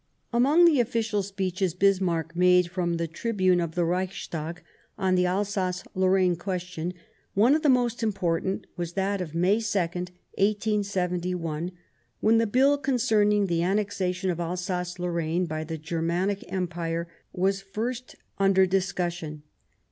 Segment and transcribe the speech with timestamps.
[0.33, 4.63] Among the official speeches Bismarck made from the tribune of the Reichstag
[4.97, 6.95] on the Alsace Lorraine question,
[7.35, 10.09] one of the most important was that of May 2nd,
[10.39, 11.71] 1871,
[12.19, 18.15] when the bill concerning the annexation of Alsace Lorraine by the Germanic Empire was first
[18.39, 19.43] under discussion.